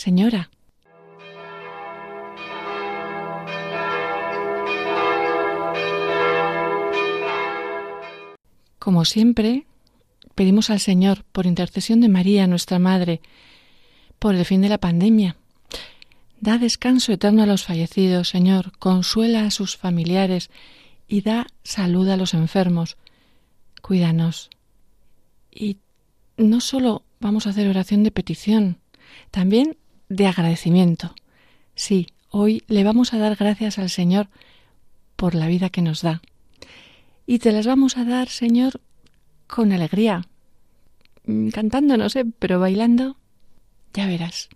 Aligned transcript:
Señora. 0.00 0.50
Como 8.78 9.04
siempre, 9.04 9.66
pedimos 10.34 10.70
al 10.70 10.80
Señor, 10.80 11.24
por 11.32 11.46
intercesión 11.46 12.00
de 12.00 12.08
María, 12.08 12.46
nuestra 12.46 12.78
Madre, 12.78 13.20
por 14.18 14.34
el 14.34 14.44
fin 14.44 14.62
de 14.62 14.70
la 14.70 14.78
pandemia, 14.78 15.36
Da 16.40 16.56
descanso 16.56 17.12
eterno 17.12 17.42
a 17.42 17.46
los 17.46 17.64
fallecidos, 17.64 18.30
Señor, 18.30 18.72
consuela 18.78 19.44
a 19.44 19.50
sus 19.50 19.76
familiares 19.76 20.50
y 21.06 21.20
da 21.20 21.46
salud 21.64 22.08
a 22.08 22.16
los 22.16 22.32
enfermos. 22.32 22.96
Cuídanos. 23.82 24.48
Y 25.50 25.76
no 26.38 26.62
solo 26.62 27.02
vamos 27.20 27.46
a 27.46 27.50
hacer 27.50 27.68
oración 27.68 28.04
de 28.04 28.10
petición, 28.10 28.78
también 29.30 29.76
de 30.10 30.26
agradecimiento. 30.26 31.14
Sí, 31.74 32.08
hoy 32.28 32.62
le 32.66 32.84
vamos 32.84 33.14
a 33.14 33.18
dar 33.18 33.36
gracias 33.36 33.78
al 33.78 33.88
Señor 33.88 34.28
por 35.16 35.34
la 35.34 35.46
vida 35.46 35.70
que 35.70 35.80
nos 35.80 36.02
da. 36.02 36.20
Y 37.26 37.38
te 37.38 37.52
las 37.52 37.66
vamos 37.66 37.96
a 37.96 38.04
dar, 38.04 38.28
Señor, 38.28 38.80
con 39.46 39.72
alegría, 39.72 40.26
cantando, 41.52 41.96
no 41.96 42.08
sé, 42.08 42.26
pero 42.38 42.60
bailando, 42.60 43.16
ya 43.94 44.06
verás. 44.06 44.50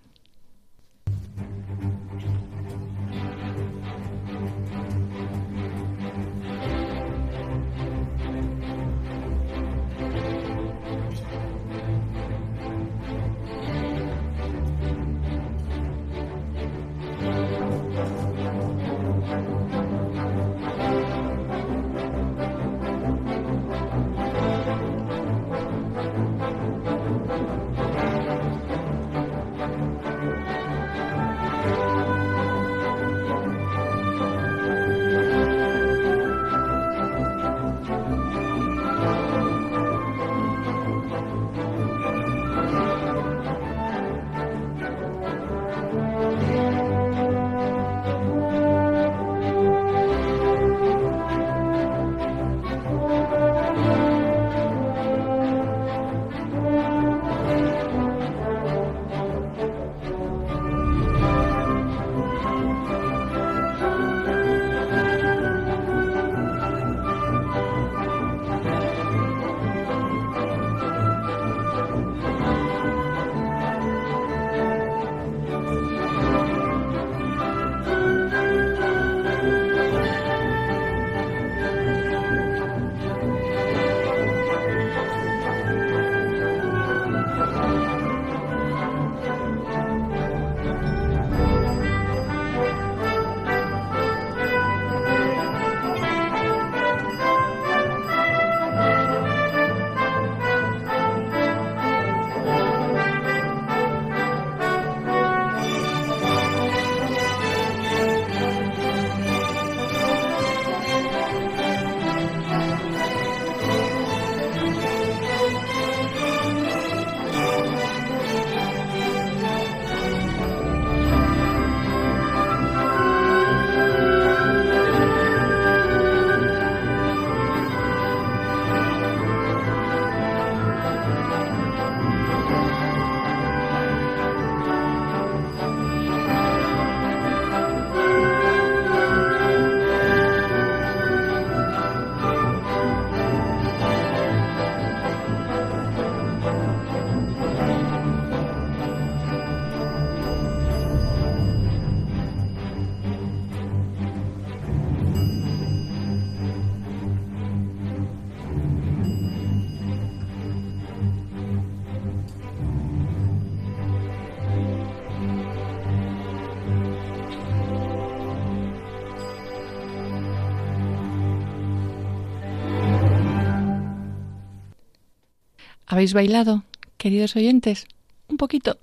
¿Habéis 175.94 176.12
bailado, 176.12 176.64
queridos 176.96 177.36
oyentes? 177.36 177.86
Un 178.26 178.36
poquito. 178.36 178.78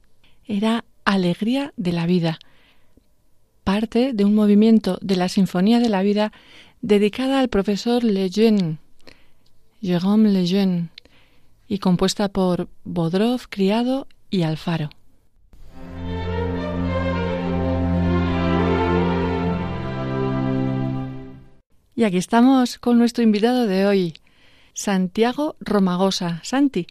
Era 0.46 0.86
Alegría 1.04 1.74
de 1.76 1.92
la 1.92 2.06
Vida, 2.06 2.40
parte 3.66 4.14
de 4.14 4.24
un 4.24 4.34
movimiento 4.34 4.98
de 5.02 5.18
la 5.18 5.28
Sinfonía 5.28 5.82
de 5.82 5.90
la 5.90 6.04
Vida 6.04 6.32
dedicada 6.82 7.42
al 7.42 7.50
profesor 7.50 8.06
Lejeune, 8.06 8.78
Jérôme 9.82 10.30
Lejeune, 10.30 10.88
y 11.68 11.80
compuesta 11.80 12.30
por 12.30 12.70
Bodrov, 12.86 13.50
Criado 13.50 14.08
y 14.30 14.44
Alfaro. 14.44 14.90
Y 21.94 22.06
aquí 22.06 22.16
estamos 22.16 22.80
con 22.80 22.98
nuestro 22.98 23.22
invitado 23.22 23.68
de 23.68 23.86
hoy, 23.86 24.14
Santiago 24.74 25.58
Romagosa. 25.60 26.40
Santi, 26.46 26.88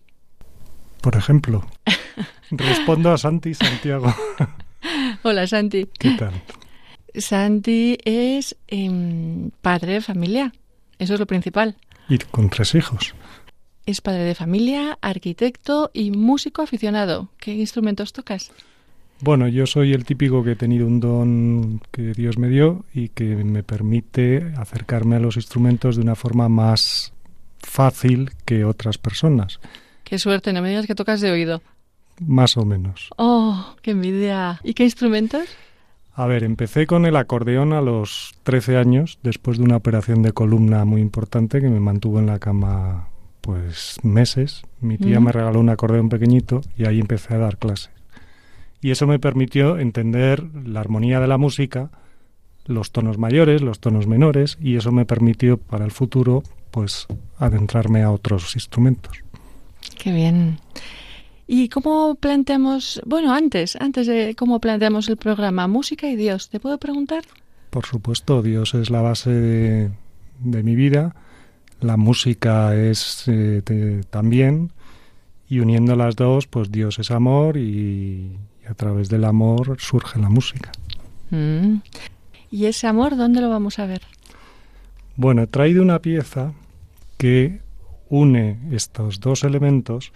por 1.00 1.17
ejemplo. 1.17 1.67
Respondo 2.50 3.12
a 3.12 3.19
Santi 3.19 3.55
Santiago. 3.55 4.14
Hola, 5.23 5.47
Santi. 5.47 5.87
¿Qué 5.99 6.11
tal? 6.12 6.32
Santi 7.14 7.99
es 8.05 8.56
em, 8.69 9.50
padre 9.61 9.94
de 9.94 10.00
familia. 10.00 10.52
Eso 10.99 11.14
es 11.14 11.20
lo 11.20 11.26
principal. 11.26 11.76
Y 12.08 12.19
con 12.19 12.50
tres 12.50 12.75
hijos. 12.75 13.14
Es 13.87 14.00
padre 14.00 14.25
de 14.25 14.35
familia, 14.35 14.99
arquitecto 15.00 15.91
y 15.93 16.11
músico 16.11 16.62
aficionado. 16.62 17.31
¿Qué 17.38 17.55
instrumentos 17.55 18.12
tocas? 18.12 18.52
Bueno, 19.23 19.49
yo 19.49 19.67
soy 19.67 19.93
el 19.93 20.05
típico 20.05 20.43
que 20.43 20.52
he 20.52 20.56
tenido 20.56 20.87
un 20.87 21.00
don 21.00 21.82
que 21.91 22.14
Dios 22.14 22.38
me 22.38 22.49
dio 22.49 22.85
y 22.94 23.11
que 23.11 23.25
me 23.37 23.62
permite 23.62 24.52
acercarme 24.56 25.17
a 25.17 25.20
los 25.20 25.37
instrumentos 25.37 25.97
de 25.97 26.02
una 26.02 26.14
forma 26.14 26.49
más 26.49 27.12
fácil 27.58 28.31
que 28.47 28.64
otras 28.64 28.97
personas. 28.97 29.61
Qué 30.11 30.19
suerte, 30.19 30.53
no 30.53 30.61
me 30.61 30.69
digas 30.71 30.87
que 30.89 30.97
tocas 30.97 31.21
de 31.21 31.31
oído. 31.31 31.62
Más 32.21 32.57
o 32.57 32.65
menos. 32.65 33.11
Oh, 33.17 33.77
qué 33.81 33.93
envidia. 33.93 34.61
¿Y 34.65 34.75
qué 34.75 34.83
instrumentos? 34.83 35.45
A 36.12 36.27
ver, 36.27 36.43
empecé 36.43 36.89
con 36.89 37.07
el 37.07 37.15
acordeón 37.15 37.73
a 37.73 37.81
los 37.81 38.35
13 38.43 38.77
años, 38.77 39.21
después 39.23 39.57
de 39.59 39.65
una 39.65 39.77
operación 39.77 40.21
de 40.23 40.33
columna 40.33 40.85
muy 40.85 41.01
importante 41.01 41.61
que 41.61 41.69
me 41.69 41.79
mantuvo 41.79 42.19
en 42.19 42.27
la 42.27 42.41
cama 42.41 43.07
pues 43.41 43.99
meses. 44.03 44.62
Mi 44.81 44.99
tía 44.99 45.21
Mm. 45.21 45.25
me 45.25 45.33
regaló 45.33 45.61
un 45.61 45.69
acordeón 45.71 46.09
pequeñito 46.09 46.61
y 46.77 46.87
ahí 46.87 46.99
empecé 46.99 47.35
a 47.35 47.39
dar 47.39 47.57
clases. 47.57 47.91
Y 48.83 48.91
eso 48.91 49.07
me 49.07 49.21
permitió 49.21 49.79
entender 49.79 50.43
la 50.67 50.81
armonía 50.81 51.21
de 51.21 51.29
la 51.29 51.39
música, 51.39 51.91
los 52.67 52.91
tonos 52.91 53.17
mayores, 53.17 53.62
los 53.62 53.79
tonos 53.79 54.07
menores, 54.09 54.59
y 54.61 54.75
eso 54.77 54.91
me 54.91 55.07
permitió 55.07 55.57
para 55.57 55.85
el 55.85 55.93
futuro 55.93 56.43
pues 56.73 57.07
adentrarme 57.39 58.03
a 58.03 58.11
otros 58.11 58.57
instrumentos. 58.57 59.17
Qué 59.99 60.12
bien. 60.12 60.59
¿Y 61.47 61.69
cómo 61.69 62.15
planteamos, 62.15 63.03
bueno, 63.05 63.35
antes, 63.35 63.77
antes 63.77 64.06
de 64.06 64.35
cómo 64.37 64.61
planteamos 64.61 65.09
el 65.09 65.17
programa, 65.17 65.67
música 65.67 66.09
y 66.09 66.17
Dios, 66.17 66.49
¿te 66.49 66.61
puedo 66.61 66.79
preguntar? 66.79 67.25
Por 67.71 67.87
supuesto, 67.87 68.43
Dios 68.43 68.75
es 68.75 68.91
la 68.91 69.03
base 69.03 69.31
de, 69.31 69.91
de 70.38 70.62
mi 70.62 70.77
vida, 70.77 71.15
la 71.81 71.97
música 71.97 72.77
es 72.77 73.25
eh, 73.27 74.03
también, 74.11 74.71
y 75.49 75.59
uniendo 75.59 75.97
las 75.97 76.15
dos, 76.15 76.47
pues 76.47 76.71
Dios 76.71 77.00
es 77.00 77.11
amor 77.11 77.56
y, 77.56 78.31
y 78.62 78.67
a 78.69 78.75
través 78.75 79.09
del 79.09 79.25
amor 79.25 79.76
surge 79.81 80.21
la 80.21 80.29
música. 80.29 80.71
Mm. 81.31 81.79
¿Y 82.53 82.67
ese 82.67 82.87
amor 82.87 83.17
dónde 83.17 83.41
lo 83.41 83.50
vamos 83.50 83.79
a 83.81 83.87
ver? 83.87 84.03
Bueno, 85.17 85.43
he 85.43 85.47
traído 85.49 85.83
una 85.83 86.00
pieza 86.00 86.53
que 87.19 87.61
une 88.11 88.59
estos 88.73 89.21
dos 89.21 89.43
elementos 89.45 90.12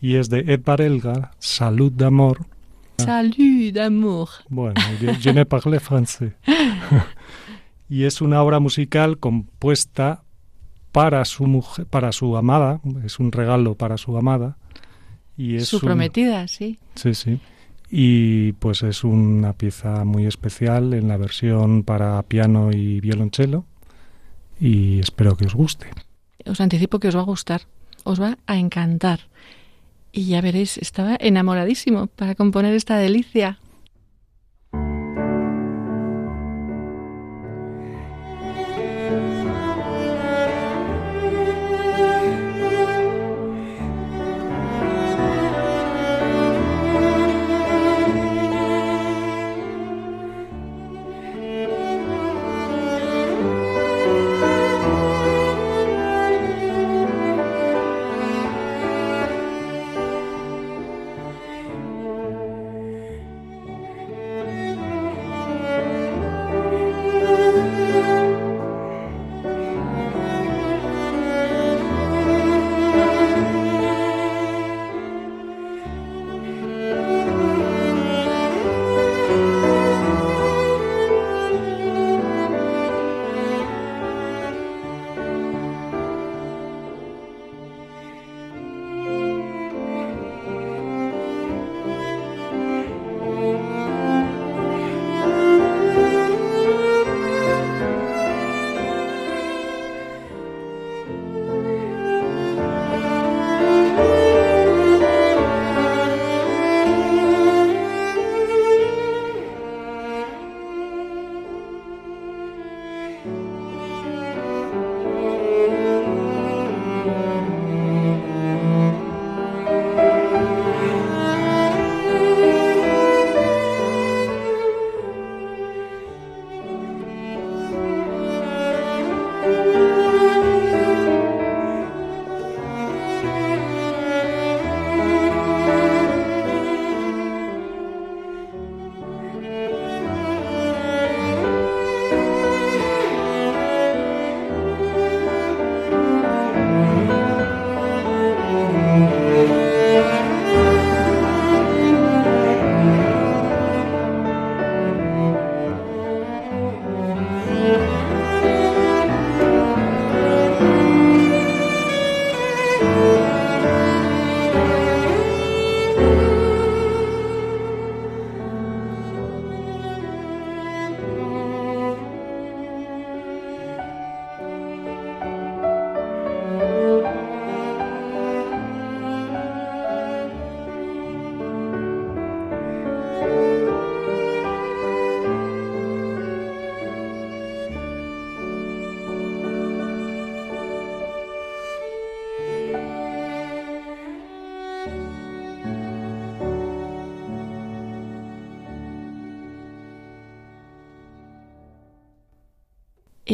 y 0.00 0.14
es 0.14 0.28
de 0.30 0.40
Ed 0.46 0.62
Elgar, 0.80 1.32
Salud 1.40 1.90
d'amor. 1.92 2.46
Salut 2.98 3.72
d'amour. 3.72 4.28
Bueno, 4.48 4.80
je, 5.00 5.14
je 5.20 5.32
ne 5.32 5.44
parle 5.44 5.80
français. 5.80 6.32
y 7.88 8.04
es 8.04 8.20
una 8.20 8.42
obra 8.42 8.60
musical 8.60 9.18
compuesta 9.18 10.22
para 10.92 11.24
su 11.24 11.46
mujer, 11.46 11.86
para 11.86 12.12
su 12.12 12.36
amada, 12.36 12.80
es 13.04 13.18
un 13.18 13.30
regalo 13.32 13.74
para 13.76 13.98
su 13.98 14.16
amada 14.16 14.56
y 15.36 15.56
es 15.56 15.68
Su 15.68 15.76
un- 15.76 15.82
prometida, 15.82 16.48
sí. 16.48 16.78
Sí, 16.94 17.14
sí. 17.14 17.40
Y 17.90 18.52
pues 18.54 18.82
es 18.82 19.04
una 19.04 19.52
pieza 19.54 20.04
muy 20.04 20.26
especial 20.26 20.92
en 20.92 21.08
la 21.08 21.16
versión 21.16 21.84
para 21.84 22.22
piano 22.24 22.70
y 22.72 23.00
violonchelo 23.00 23.64
y 24.60 24.98
espero 24.98 25.36
que 25.36 25.46
os 25.46 25.54
guste. 25.54 25.86
Os 26.48 26.60
anticipo 26.60 26.98
que 26.98 27.08
os 27.08 27.16
va 27.16 27.20
a 27.20 27.30
gustar, 27.30 27.62
os 28.04 28.20
va 28.20 28.38
a 28.46 28.56
encantar. 28.56 29.20
Y 30.12 30.26
ya 30.26 30.40
veréis, 30.40 30.78
estaba 30.78 31.16
enamoradísimo 31.20 32.06
para 32.08 32.34
componer 32.34 32.74
esta 32.74 32.96
delicia. 32.96 33.58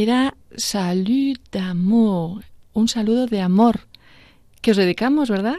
Era 0.04 0.36
Salut 0.54 1.40
d'amour, 1.50 2.44
un 2.74 2.88
saludo 2.88 3.24
de 3.26 3.40
amor, 3.40 3.88
que 4.60 4.72
os 4.72 4.76
dedicamos, 4.76 5.30
¿verdad, 5.30 5.56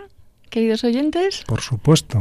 queridos 0.51 0.83
oyentes? 0.83 1.43
Por 1.47 1.61
supuesto. 1.61 2.19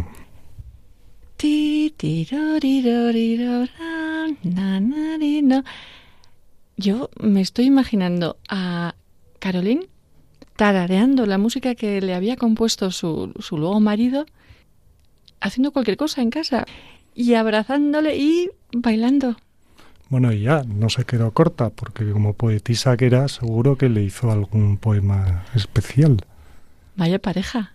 Yo 6.79 7.11
me 7.21 7.41
estoy 7.43 7.67
imaginando 7.67 8.39
a 8.49 8.95
Caroline 9.39 9.87
tarareando 10.57 11.27
la 11.27 11.37
música 11.37 11.75
que 11.75 12.01
le 12.01 12.15
había 12.15 12.37
compuesto 12.37 12.91
su, 12.91 13.35
su 13.39 13.59
luego 13.59 13.81
marido, 13.81 14.25
haciendo 15.43 15.73
cualquier 15.73 15.99
cosa 15.99 16.23
en 16.23 16.31
casa. 16.31 16.65
y 17.15 17.35
abrazándole 17.35 18.17
y 18.17 18.51
bailando. 18.73 19.37
Bueno, 20.09 20.33
y 20.33 20.43
ya, 20.43 20.63
no 20.65 20.91
se 20.91 21.05
quedó 21.05 21.33
corta, 21.33 21.71
porque 21.71 22.11
como 22.11 22.35
poetisa 22.35 22.97
que 22.97 23.07
era, 23.07 23.29
seguro 23.29 23.77
que 23.77 23.89
le 23.89 24.03
hizo 24.03 24.31
algún 24.31 24.77
poema 24.77 25.45
especial. 25.55 26.19
Vaya 26.97 27.19
pareja. 27.19 27.73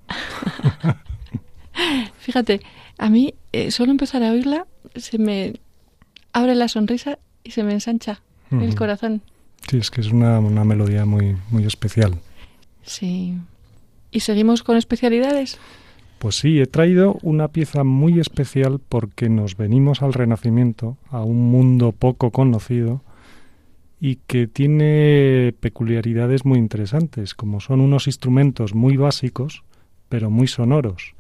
Fíjate, 2.20 2.62
a 2.98 3.10
mí 3.10 3.34
eh, 3.52 3.72
solo 3.72 3.92
empezar 3.92 4.24
a 4.24 4.32
oírla 4.32 4.68
se 4.96 5.18
me 5.18 5.60
abre 6.34 6.56
la 6.56 6.68
sonrisa 6.68 7.20
y 7.44 7.52
se 7.52 7.64
me 7.64 7.74
ensancha 7.74 8.22
el 8.52 8.76
corazón. 8.76 9.22
Sí, 9.70 9.78
es 9.78 9.92
que 9.92 10.02
es 10.02 10.12
una, 10.12 10.40
una 10.40 10.64
melodía 10.64 11.06
muy, 11.06 11.38
muy 11.52 11.66
especial. 11.66 12.20
Sí. 12.84 13.38
¿Y 14.12 14.22
seguimos 14.22 14.64
con 14.64 14.78
especialidades? 14.78 15.60
Pues 16.20 16.36
sí, 16.36 16.60
he 16.60 16.66
traído 16.66 17.18
una 17.24 17.48
pieza 17.48 17.86
muy 17.86 18.20
especial 18.20 18.82
porque 18.90 19.30
nos 19.30 19.56
venimos 19.56 20.02
al 20.02 20.14
Renacimiento, 20.14 20.98
a 21.10 21.24
un 21.24 21.50
mundo 21.50 21.94
poco 21.94 22.32
conocido 22.32 23.02
y 24.02 24.18
que 24.28 24.48
tiene 24.48 25.54
peculiaridades 25.62 26.44
muy 26.46 26.60
interesantes, 26.60 27.34
como 27.34 27.62
son 27.62 27.80
unos 27.80 28.08
instrumentos 28.08 28.76
muy 28.76 28.98
básicos, 28.98 29.64
pero 30.10 30.30
muy 30.30 30.48
sonoros. 30.48 31.16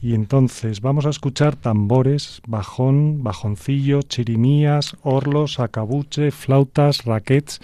Y 0.00 0.14
entonces 0.14 0.80
vamos 0.80 1.06
a 1.06 1.10
escuchar 1.10 1.56
tambores, 1.56 2.40
bajón, 2.46 3.24
bajoncillo, 3.24 4.02
chirimías, 4.02 4.96
orlos, 5.02 5.58
acabuche, 5.58 6.30
flautas, 6.30 7.04
raquets, 7.04 7.60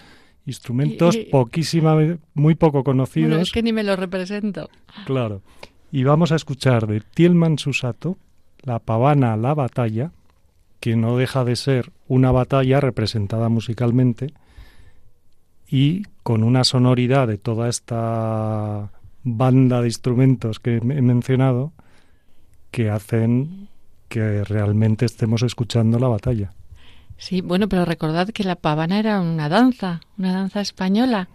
instrumentos 0.47 1.17
poquísima, 1.31 1.97
muy 2.35 2.57
poco 2.57 2.83
conocidos. 2.83 3.31
Bueno, 3.31 3.43
es 3.43 3.53
que 3.53 3.63
ni 3.63 3.73
me 3.73 3.85
lo 3.85 3.95
represento. 3.95 4.69
Claro. 5.07 5.43
Y 5.97 6.05
vamos 6.05 6.31
a 6.31 6.37
escuchar 6.37 6.87
de 6.87 7.01
Tielman 7.01 7.59
Susato 7.59 8.19
la 8.61 8.81
pavana 8.81 9.35
La 9.39 9.55
Batalla, 9.55 10.11
que 10.79 10.95
no 10.95 11.17
deja 11.17 11.43
de 11.43 11.57
ser 11.57 11.91
una 12.07 12.31
batalla 12.33 12.81
representada 12.81 13.49
musicalmente 13.49 14.35
y 15.67 16.03
con 16.23 16.45
una 16.45 16.65
sonoridad 16.65 17.29
de 17.29 17.39
toda 17.39 17.71
esta 17.71 18.91
banda 19.25 19.81
de 19.81 19.89
instrumentos 19.89 20.61
que 20.61 20.77
he 20.77 20.81
mencionado 20.83 21.73
que 22.71 22.91
hacen 22.91 23.71
que 24.11 24.45
realmente 24.45 25.07
estemos 25.07 25.43
escuchando 25.45 25.99
la 25.99 26.09
batalla. 26.09 26.53
Sí, 27.17 27.41
bueno, 27.41 27.71
pero 27.71 27.87
recordad 27.87 28.29
que 28.29 28.45
la 28.45 28.57
pavana 28.57 28.99
era 28.99 29.23
una 29.23 29.49
danza, 29.49 30.03
una 30.19 30.35
danza 30.35 30.61
española. 30.61 31.31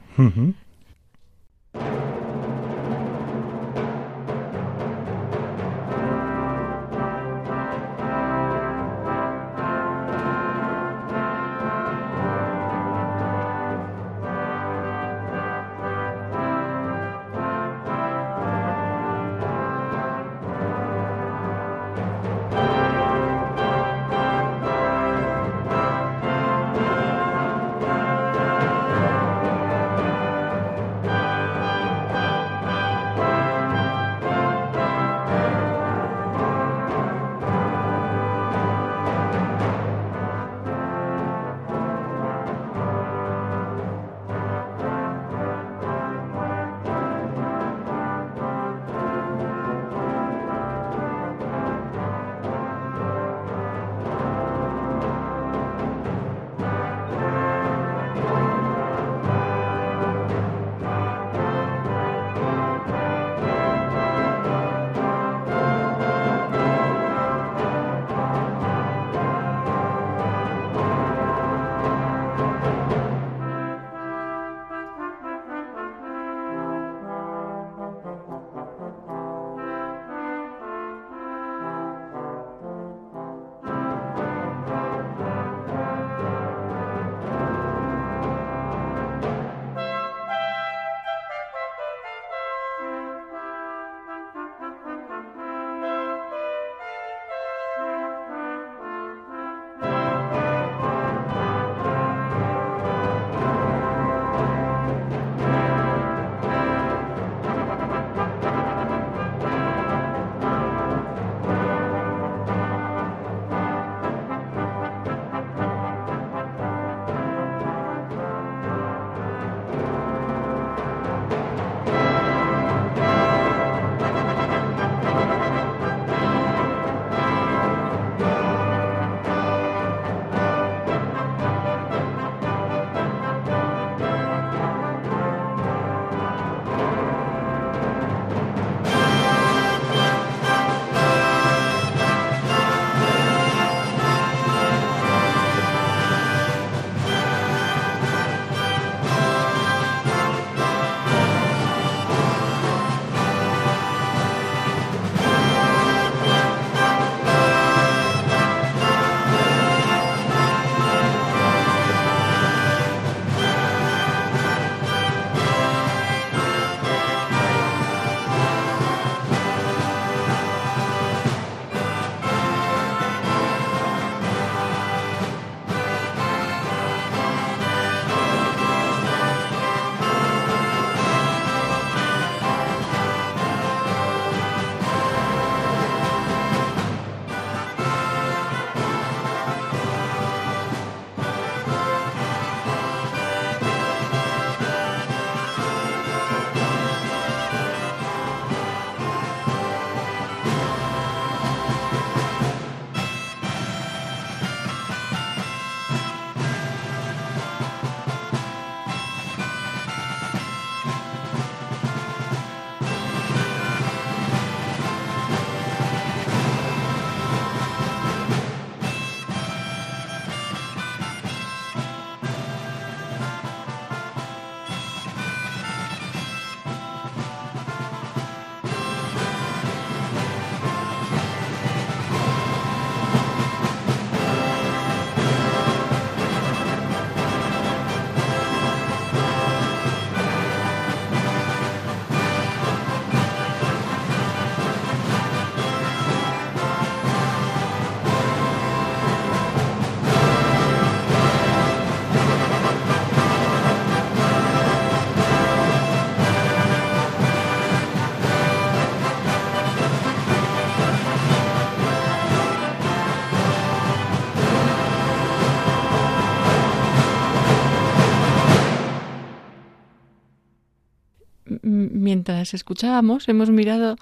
Mientras 272.31 272.53
escuchábamos, 272.53 273.27
hemos 273.27 273.49
mirado 273.49 273.97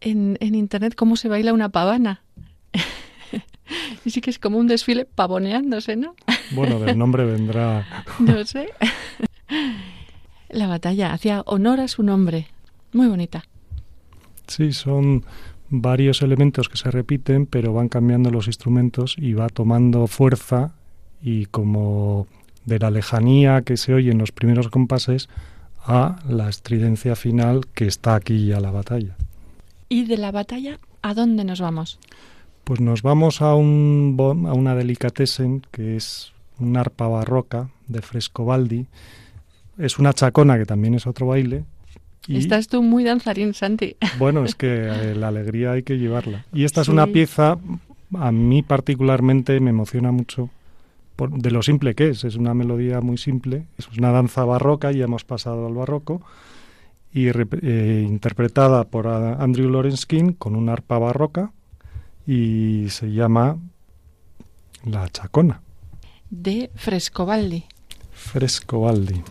en, 0.00 0.38
en 0.40 0.54
internet 0.54 0.94
cómo 0.94 1.16
se 1.16 1.28
baila 1.28 1.52
una 1.52 1.70
pavana. 1.70 2.22
y 4.04 4.10
sí 4.10 4.20
que 4.20 4.30
es 4.30 4.38
como 4.38 4.58
un 4.58 4.68
desfile 4.68 5.06
pavoneándose, 5.06 5.96
¿no? 5.96 6.14
Bueno, 6.52 6.78
del 6.78 6.96
nombre 6.96 7.24
vendrá. 7.24 7.84
no 8.20 8.44
sé. 8.44 8.68
La 10.50 10.68
batalla 10.68 11.12
hacía 11.12 11.42
honor 11.46 11.80
a 11.80 11.88
su 11.88 12.04
nombre. 12.04 12.46
Muy 12.92 13.08
bonita. 13.08 13.42
Sí, 14.46 14.72
son 14.72 15.24
varios 15.68 16.22
elementos 16.22 16.68
que 16.68 16.76
se 16.76 16.92
repiten, 16.92 17.46
pero 17.46 17.72
van 17.72 17.88
cambiando 17.88 18.30
los 18.30 18.46
instrumentos 18.46 19.16
y 19.18 19.32
va 19.32 19.48
tomando 19.48 20.06
fuerza 20.06 20.74
y 21.20 21.46
como 21.46 22.28
de 22.66 22.78
la 22.78 22.90
lejanía 22.92 23.62
que 23.62 23.76
se 23.76 23.94
oye 23.94 24.12
en 24.12 24.18
los 24.18 24.30
primeros 24.30 24.68
compases 24.68 25.28
a 25.84 26.16
la 26.28 26.48
estridencia 26.48 27.16
final 27.16 27.66
que 27.74 27.86
está 27.86 28.14
aquí 28.14 28.52
a 28.52 28.60
la 28.60 28.70
batalla. 28.70 29.16
¿Y 29.88 30.04
de 30.04 30.16
la 30.16 30.30
batalla 30.30 30.78
a 31.02 31.14
dónde 31.14 31.44
nos 31.44 31.60
vamos? 31.60 31.98
Pues 32.64 32.80
nos 32.80 33.02
vamos 33.02 33.42
a, 33.42 33.54
un, 33.54 34.16
a 34.48 34.52
una 34.52 34.74
delicatessen 34.74 35.62
que 35.70 35.96
es 35.96 36.32
un 36.58 36.76
arpa 36.76 37.08
barroca 37.08 37.70
de 37.88 38.00
Frescobaldi. 38.02 38.86
Es 39.78 39.98
una 39.98 40.12
chacona 40.12 40.58
que 40.58 40.64
también 40.64 40.94
es 40.94 41.06
otro 41.06 41.26
baile. 41.26 41.64
Estás 42.28 42.68
tú 42.68 42.82
muy 42.82 43.02
danzarín, 43.02 43.52
Santi. 43.52 43.96
Bueno, 44.18 44.44
es 44.44 44.54
que 44.54 44.68
eh, 44.68 45.14
la 45.16 45.28
alegría 45.28 45.72
hay 45.72 45.82
que 45.82 45.98
llevarla. 45.98 46.46
Y 46.52 46.64
esta 46.64 46.82
es 46.82 46.88
una 46.88 47.08
pieza, 47.08 47.58
a 48.14 48.32
mí 48.32 48.62
particularmente 48.62 49.58
me 49.58 49.70
emociona 49.70 50.12
mucho 50.12 50.50
de 51.18 51.50
lo 51.50 51.62
simple 51.62 51.94
que 51.94 52.10
es. 52.10 52.24
Es 52.24 52.36
una 52.36 52.54
melodía 52.54 53.00
muy 53.00 53.18
simple, 53.18 53.66
es 53.78 53.88
una 53.96 54.10
danza 54.12 54.44
barroca, 54.44 54.92
ya 54.92 55.04
hemos 55.04 55.24
pasado 55.24 55.66
al 55.66 55.74
barroco, 55.74 56.22
y 57.12 57.28
eh, 57.28 58.06
interpretada 58.08 58.84
por 58.84 59.06
Andrew 59.06 59.70
Lawrence 59.70 60.06
King 60.06 60.32
con 60.32 60.56
una 60.56 60.72
arpa 60.72 60.98
barroca 60.98 61.52
y 62.26 62.86
se 62.88 63.12
llama 63.12 63.58
La 64.84 65.08
Chacona. 65.08 65.60
De 66.30 66.70
Frescobaldi. 66.74 67.64
Frescobaldi. 68.12 69.22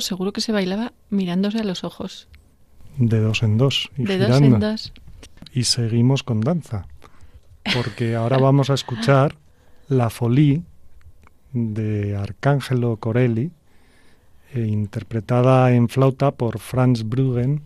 Seguro 0.00 0.32
que 0.32 0.40
se 0.40 0.52
bailaba 0.52 0.92
mirándose 1.10 1.58
a 1.58 1.64
los 1.64 1.84
ojos. 1.84 2.28
De 2.98 3.20
dos 3.20 3.42
en 3.42 3.58
dos. 3.58 3.90
Y 3.96 4.04
de 4.04 4.18
dos 4.18 4.40
en 4.40 4.60
dos. 4.60 4.92
Y 5.52 5.64
seguimos 5.64 6.22
con 6.22 6.40
danza. 6.40 6.86
Porque 7.74 8.14
ahora 8.16 8.38
vamos 8.38 8.70
a 8.70 8.74
escuchar 8.74 9.36
la 9.88 10.10
folie 10.10 10.62
de 11.52 12.16
Arcángelo 12.16 12.96
Corelli, 12.96 13.50
eh, 14.54 14.66
interpretada 14.66 15.72
en 15.72 15.88
flauta 15.88 16.32
por 16.32 16.58
Franz 16.58 17.04
Bruggen. 17.04 17.62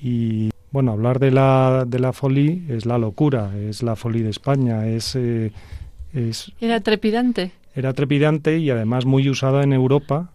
Y 0.00 0.50
bueno, 0.70 0.92
hablar 0.92 1.18
de 1.18 1.30
la, 1.30 1.84
de 1.86 1.98
la 1.98 2.12
folie 2.12 2.62
es 2.68 2.86
la 2.86 2.98
locura, 2.98 3.56
es 3.56 3.82
la 3.82 3.96
folie 3.96 4.22
de 4.22 4.30
España, 4.30 4.86
es, 4.86 5.16
eh, 5.16 5.52
es... 6.12 6.52
Era 6.60 6.80
trepidante. 6.80 7.52
Era 7.74 7.92
trepidante 7.92 8.58
y 8.58 8.70
además 8.70 9.06
muy 9.06 9.28
usada 9.28 9.62
en 9.62 9.72
Europa 9.72 10.30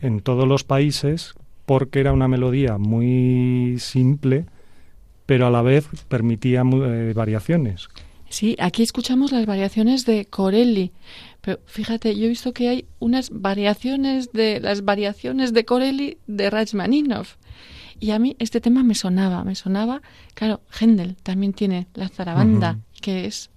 en 0.00 0.20
todos 0.20 0.46
los 0.46 0.64
países 0.64 1.34
porque 1.66 2.00
era 2.00 2.12
una 2.12 2.28
melodía 2.28 2.78
muy 2.78 3.76
simple, 3.78 4.46
pero 5.26 5.46
a 5.46 5.50
la 5.50 5.62
vez 5.62 5.88
permitía 6.08 6.62
eh, 6.62 7.12
variaciones. 7.14 7.88
Sí, 8.28 8.56
aquí 8.58 8.82
escuchamos 8.82 9.30
las 9.30 9.46
variaciones 9.46 10.06
de 10.06 10.24
Corelli, 10.24 10.92
pero 11.42 11.60
fíjate, 11.66 12.16
yo 12.16 12.24
he 12.24 12.28
visto 12.28 12.52
que 12.52 12.68
hay 12.68 12.86
unas 12.98 13.30
variaciones 13.30 14.32
de 14.32 14.58
las 14.60 14.84
variaciones 14.84 15.52
de 15.52 15.64
Corelli 15.64 16.18
de 16.26 16.48
Rachmaninoff. 16.48 17.36
Y 18.00 18.10
a 18.10 18.18
mí 18.18 18.34
este 18.38 18.60
tema 18.60 18.82
me 18.82 18.94
sonaba, 18.94 19.44
me 19.44 19.54
sonaba, 19.54 20.02
claro, 20.34 20.62
Händel 20.80 21.16
también 21.22 21.52
tiene 21.52 21.86
la 21.94 22.08
zarabanda, 22.08 22.78
que 23.00 23.26
es 23.26 23.50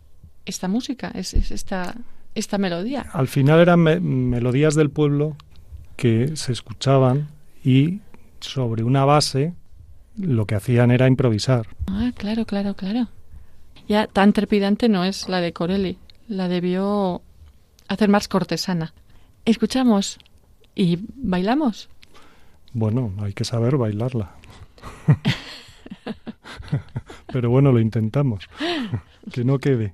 esta 0.45 0.67
música, 0.67 1.11
es, 1.15 1.33
esta, 1.33 1.95
esta 2.35 2.57
melodía. 2.57 3.07
Al 3.13 3.27
final 3.27 3.59
eran 3.59 3.79
melodías 3.81 4.75
del 4.75 4.91
pueblo 4.91 5.35
que 5.95 6.35
se 6.35 6.51
escuchaban 6.51 7.29
y 7.63 8.01
sobre 8.39 8.83
una 8.83 9.05
base 9.05 9.53
lo 10.17 10.45
que 10.45 10.55
hacían 10.55 10.91
era 10.91 11.07
improvisar. 11.07 11.67
Ah, 11.87 12.11
claro, 12.15 12.45
claro, 12.45 12.75
claro. 12.75 13.07
Ya 13.87 14.07
tan 14.07 14.33
trepidante 14.33 14.89
no 14.89 15.03
es 15.03 15.29
la 15.29 15.41
de 15.41 15.53
Corelli, 15.53 15.97
la 16.27 16.47
debió 16.47 17.21
hacer 17.87 18.09
más 18.09 18.27
cortesana. 18.27 18.93
Escuchamos 19.45 20.17
y 20.73 20.99
bailamos. 21.15 21.89
Bueno, 22.73 23.13
hay 23.19 23.33
que 23.33 23.45
saber 23.45 23.77
bailarla. 23.77 24.35
Pero 27.31 27.49
bueno, 27.49 27.71
lo 27.71 27.79
intentamos. 27.79 28.49
que 29.31 29.43
no 29.43 29.59
quede. 29.59 29.93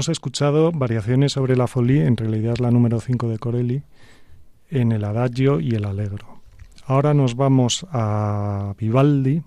Hemos 0.00 0.08
escuchado 0.08 0.72
variaciones 0.72 1.32
sobre 1.32 1.58
la 1.58 1.66
folie, 1.66 2.06
en 2.06 2.16
realidad 2.16 2.56
la 2.56 2.70
número 2.70 3.00
5 3.02 3.28
de 3.28 3.38
Corelli, 3.38 3.82
en 4.70 4.92
el 4.92 5.04
adagio 5.04 5.60
y 5.60 5.74
el 5.74 5.84
allegro. 5.84 6.40
Ahora 6.86 7.12
nos 7.12 7.36
vamos 7.36 7.86
a 7.92 8.72
Vivaldi. 8.78 9.42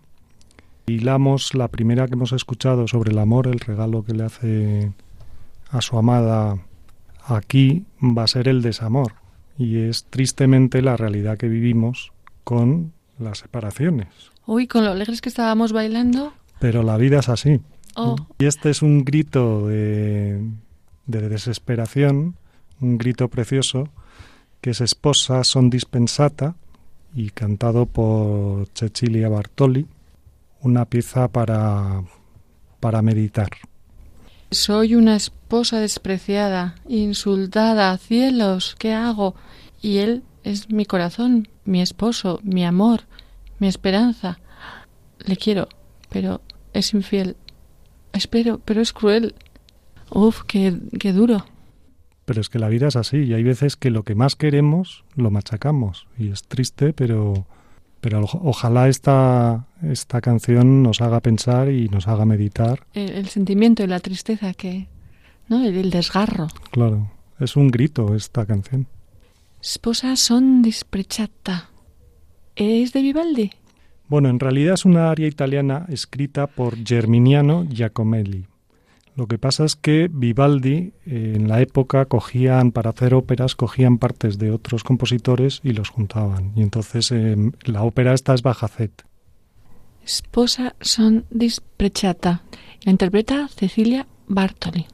Hilamos 0.85 1.55
la 1.55 1.69
primera 1.69 2.05
que 2.05 2.13
hemos 2.13 2.33
escuchado 2.33 2.87
sobre 2.87 3.13
el 3.13 3.17
amor, 3.17 3.47
el 3.47 3.61
regalo 3.61 4.03
que 4.03 4.13
le 4.13 4.25
hace 4.25 4.91
a 5.71 5.81
su 5.81 5.97
amada. 5.97 6.59
Aquí 7.25 7.87
va 7.99 8.25
a 8.25 8.27
ser 8.27 8.47
el 8.47 8.61
desamor 8.61 9.13
y 9.57 9.79
es 9.79 10.03
tristemente 10.03 10.83
la 10.83 10.97
realidad 10.97 11.39
que 11.39 11.47
vivimos 11.47 12.11
con 12.43 12.93
las 13.17 13.39
separaciones. 13.39 14.09
Uy, 14.45 14.67
con 14.67 14.85
lo 14.85 14.91
alegres 14.91 15.19
que 15.19 15.29
estábamos 15.29 15.73
bailando. 15.73 16.31
Pero 16.59 16.83
la 16.83 16.97
vida 16.97 17.21
es 17.21 17.29
así. 17.29 17.59
Oh. 17.95 18.15
Y 18.39 18.45
este 18.45 18.69
es 18.69 18.81
un 18.81 19.03
grito 19.05 19.67
de, 19.67 20.41
de 21.05 21.29
desesperación, 21.29 22.35
un 22.81 22.97
grito 22.97 23.27
precioso, 23.29 23.89
que 24.61 24.71
es 24.71 24.81
Esposa 24.81 25.43
son 25.43 25.69
dispensata 25.69 26.55
y 27.15 27.29
cantado 27.29 27.85
por 27.85 28.67
Cecilia 28.73 29.29
Bartoli, 29.29 29.87
una 30.61 30.85
pieza 30.85 31.27
para, 31.27 32.03
para 32.79 33.01
meditar. 33.01 33.49
Soy 34.51 34.95
una 34.95 35.15
esposa 35.15 35.79
despreciada, 35.79 36.75
insultada, 36.87 37.97
cielos, 37.97 38.75
¿qué 38.79 38.93
hago? 38.93 39.35
Y 39.81 39.97
él 39.97 40.23
es 40.43 40.69
mi 40.69 40.85
corazón, 40.85 41.47
mi 41.65 41.81
esposo, 41.81 42.39
mi 42.43 42.63
amor, 42.63 43.01
mi 43.59 43.67
esperanza. 43.67 44.39
Le 45.19 45.37
quiero, 45.37 45.67
pero 46.09 46.41
es 46.73 46.93
infiel. 46.93 47.35
Espero, 48.13 48.61
pero 48.63 48.81
es 48.81 48.93
cruel. 48.93 49.35
Uf, 50.09 50.43
qué, 50.43 50.77
qué 50.99 51.11
duro. 51.11 51.45
Pero 52.25 52.39
es 52.39 52.49
que 52.49 52.59
la 52.59 52.69
vida 52.69 52.87
es 52.87 52.95
así 52.95 53.17
y 53.17 53.33
hay 53.33 53.43
veces 53.43 53.75
que 53.75 53.89
lo 53.89 54.03
que 54.03 54.15
más 54.15 54.35
queremos 54.35 55.03
lo 55.15 55.29
machacamos 55.29 56.07
y 56.17 56.29
es 56.29 56.43
triste, 56.43 56.93
pero 56.93 57.45
pero 58.03 58.19
ojalá 58.19 58.89
esta, 58.89 59.65
esta 59.81 60.19
canción 60.19 60.83
nos 60.83 60.99
haga 60.99 61.21
pensar 61.21 61.71
y 61.71 61.87
nos 61.87 62.09
haga 62.09 62.25
meditar. 62.25 62.85
El, 62.93 63.29
sentimiento 63.29 63.81
y 63.81 63.87
la 63.87 64.01
tristeza 64.01 64.53
que, 64.53 64.89
¿no? 65.47 65.63
El, 65.63 65.89
desgarro. 65.89 66.47
Claro, 66.71 67.09
es 67.39 67.55
un 67.55 67.69
grito 67.69 68.13
esta 68.13 68.45
canción. 68.45 68.87
Sposa 69.63 70.17
son 70.17 70.61
disprechata. 70.61 71.69
¿Es 72.57 72.91
de 72.91 73.01
Vivaldi? 73.03 73.51
Bueno, 74.07 74.29
en 74.29 74.39
realidad 74.39 74.75
es 74.75 74.85
una 74.85 75.09
aria 75.09 75.27
italiana 75.27 75.85
escrita 75.89 76.47
por 76.47 76.75
Germiniano 76.85 77.65
Giacomelli. 77.69 78.45
Lo 79.15 79.27
que 79.27 79.37
pasa 79.37 79.63
es 79.63 79.75
que 79.75 80.09
Vivaldi 80.11 80.93
eh, 81.05 81.33
en 81.35 81.47
la 81.47 81.61
época 81.61 82.05
cogían, 82.05 82.71
para 82.71 82.89
hacer 82.89 83.13
óperas, 83.13 83.55
cogían 83.55 83.99
partes 83.99 84.39
de 84.39 84.51
otros 84.51 84.83
compositores 84.83 85.61
y 85.63 85.73
los 85.73 85.89
juntaban. 85.89 86.51
Y 86.55 86.63
entonces 86.63 87.11
em, 87.11 87.51
la 87.63 87.83
ópera 87.83 88.13
esta 88.13 88.33
es 88.33 88.41
Bajacet. 88.41 89.05
Esposa 90.03 90.75
son 90.81 91.25
disprechata. 91.29 92.41
La 92.83 92.91
interpreta 92.91 93.47
Cecilia 93.49 94.07
Bartoli. 94.27 94.87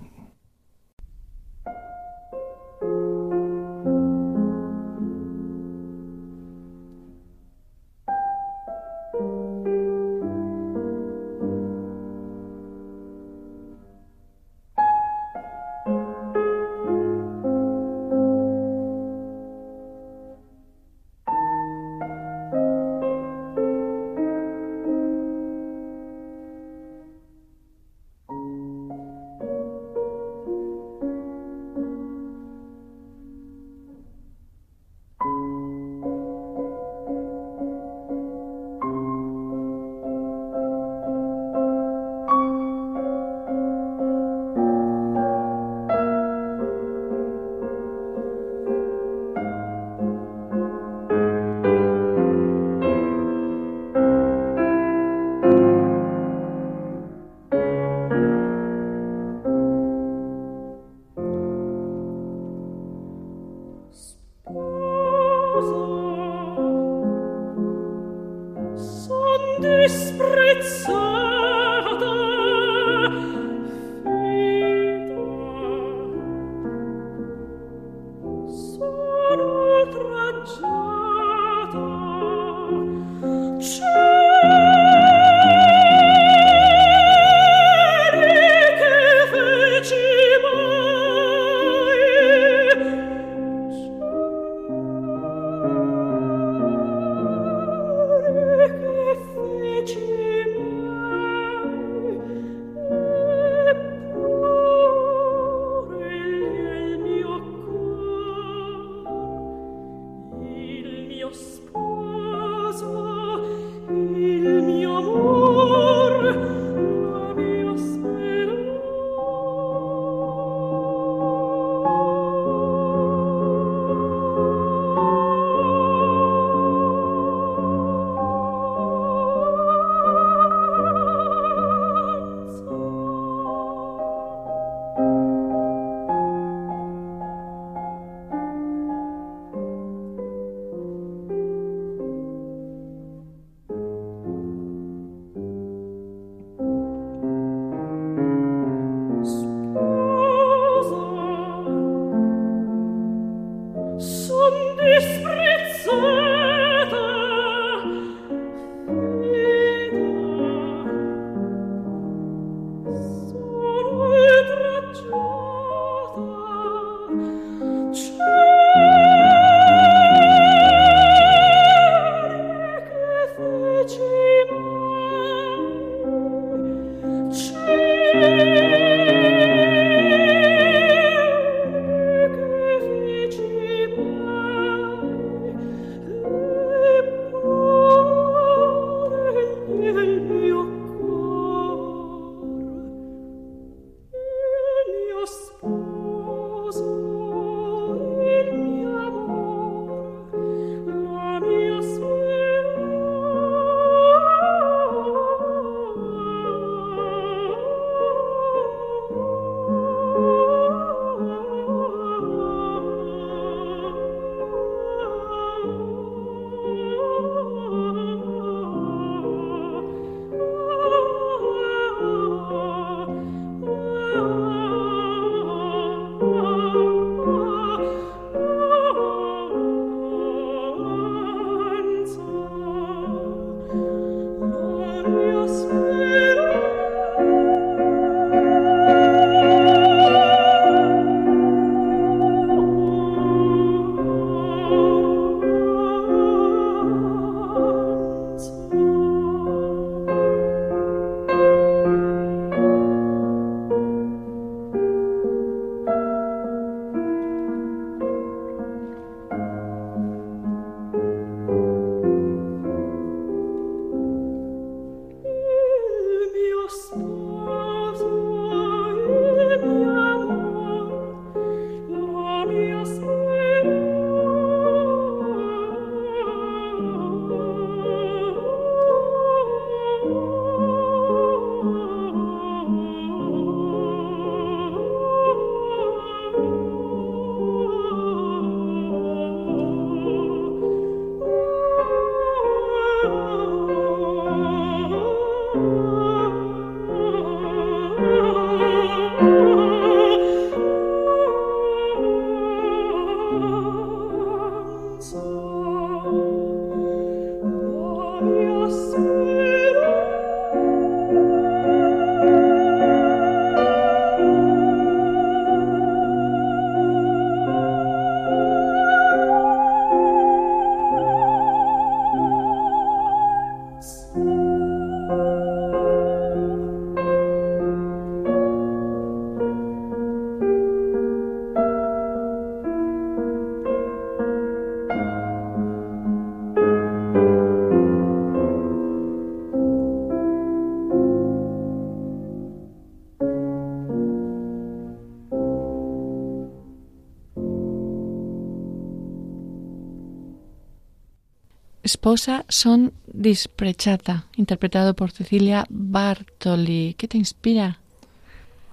Esposa 351.90 352.46
son 352.50 352.94
disprechata, 353.12 354.26
interpretado 354.36 354.94
por 354.94 355.10
Cecilia 355.10 355.66
Bartoli. 355.70 356.94
¿Qué 356.98 357.08
te 357.08 357.18
inspira? 357.18 357.80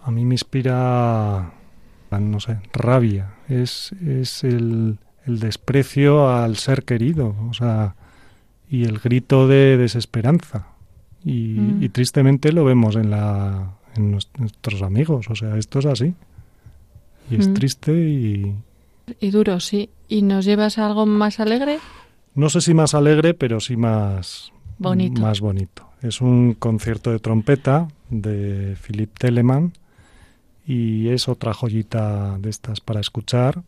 A 0.04 0.10
mí 0.10 0.26
me 0.26 0.34
inspira, 0.34 1.50
no 2.10 2.40
sé, 2.40 2.58
rabia. 2.74 3.34
Es, 3.48 3.92
es 4.06 4.44
el, 4.44 4.98
el 5.24 5.38
desprecio 5.38 6.28
al 6.28 6.56
ser 6.58 6.84
querido, 6.84 7.34
o 7.48 7.54
sea, 7.54 7.94
y 8.68 8.84
el 8.84 8.98
grito 8.98 9.48
de 9.48 9.78
desesperanza. 9.78 10.66
Y, 11.24 11.56
Mm. 11.58 11.82
y 11.84 11.88
tristemente 11.88 12.52
lo 12.52 12.64
vemos 12.66 12.96
en, 12.96 13.10
la, 13.10 13.70
en 13.96 14.10
nuestros 14.10 14.82
amigos, 14.82 15.26
o 15.30 15.34
sea, 15.34 15.56
esto 15.56 15.78
es 15.78 15.86
así. 15.86 16.14
Y 17.30 17.36
es 17.40 17.48
Mm. 17.48 17.54
triste 17.54 17.92
y 17.92 18.54
Y 19.20 19.30
duro, 19.30 19.58
sí. 19.60 19.88
¿Y 20.08 20.20
nos 20.22 20.44
llevas 20.44 20.76
a 20.78 20.86
algo 20.86 21.06
más 21.06 21.40
alegre? 21.40 21.78
No 22.36 22.48
sé 22.48 22.60
si 22.60 22.74
más 22.74 22.94
alegre, 22.94 23.34
pero 23.34 23.58
sí 23.58 23.76
más 23.76 24.52
Bonito. 24.78 25.20
Más 25.20 25.40
bonito. 25.40 25.88
Es 26.02 26.20
un 26.20 26.54
concierto 26.54 27.10
de 27.10 27.18
trompeta 27.18 27.88
de 28.10 28.76
Philip 28.76 29.10
Telemann 29.18 29.72
y 30.66 31.08
es 31.08 31.28
otra 31.28 31.54
joyita 31.54 32.38
de 32.38 32.50
estas 32.50 32.80
para 32.80 33.00
escuchar, 33.00 33.62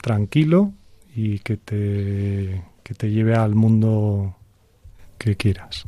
tranquilo 0.00 0.72
y 1.14 1.40
que 1.40 1.56
te, 1.56 2.64
que 2.82 2.94
te 2.94 3.10
lleve 3.10 3.34
al 3.34 3.54
mundo 3.54 4.36
que 5.18 5.36
quieras. 5.36 5.84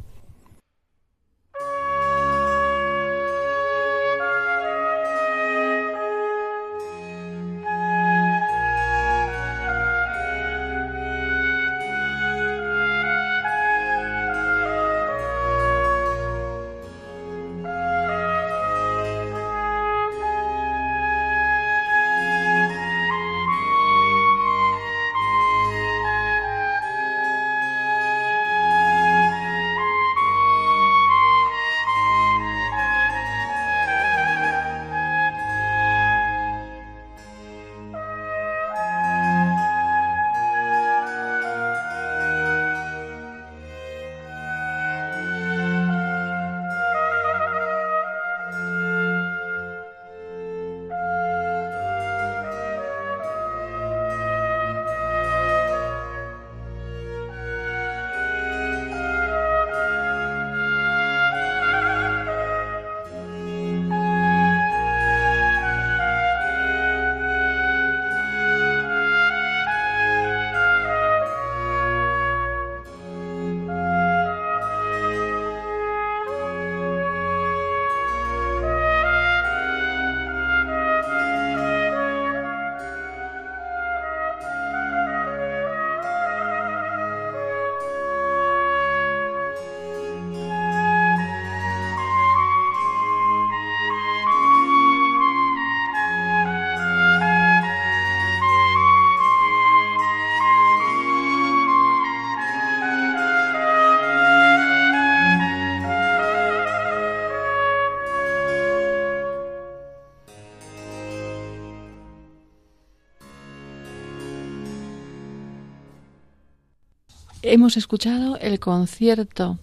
Hemos 117.47 117.77
escuchado 117.77 118.39
el 118.39 118.59
concierto, 118.59 119.59